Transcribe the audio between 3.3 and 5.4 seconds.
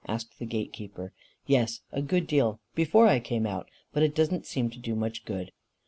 out. But it does not seem to do much